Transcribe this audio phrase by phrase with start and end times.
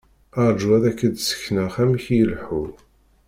[0.49, 2.63] Ṛǧu ad ak-d-sekneɣ amek i ileḥḥu.